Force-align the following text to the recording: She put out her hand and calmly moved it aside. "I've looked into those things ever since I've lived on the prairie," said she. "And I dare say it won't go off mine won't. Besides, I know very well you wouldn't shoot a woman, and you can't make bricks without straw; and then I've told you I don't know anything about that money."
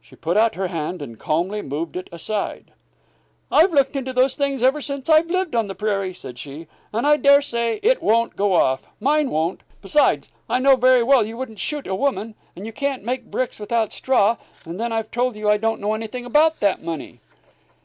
She 0.00 0.14
put 0.14 0.36
out 0.36 0.54
her 0.54 0.68
hand 0.68 1.02
and 1.02 1.18
calmly 1.18 1.62
moved 1.62 1.96
it 1.96 2.08
aside. 2.12 2.70
"I've 3.50 3.72
looked 3.72 3.96
into 3.96 4.12
those 4.12 4.36
things 4.36 4.62
ever 4.62 4.80
since 4.80 5.08
I've 5.08 5.32
lived 5.32 5.56
on 5.56 5.66
the 5.66 5.74
prairie," 5.74 6.14
said 6.14 6.38
she. 6.38 6.68
"And 6.92 7.04
I 7.04 7.16
dare 7.16 7.42
say 7.42 7.80
it 7.82 8.00
won't 8.00 8.36
go 8.36 8.52
off 8.54 8.84
mine 9.00 9.30
won't. 9.30 9.62
Besides, 9.82 10.30
I 10.48 10.60
know 10.60 10.76
very 10.76 11.02
well 11.02 11.26
you 11.26 11.36
wouldn't 11.36 11.58
shoot 11.58 11.88
a 11.88 11.94
woman, 11.96 12.36
and 12.54 12.66
you 12.66 12.72
can't 12.72 13.02
make 13.02 13.32
bricks 13.32 13.58
without 13.58 13.92
straw; 13.92 14.36
and 14.64 14.78
then 14.78 14.92
I've 14.92 15.10
told 15.10 15.34
you 15.34 15.48
I 15.48 15.56
don't 15.56 15.80
know 15.80 15.94
anything 15.94 16.24
about 16.24 16.60
that 16.60 16.80
money." 16.80 17.18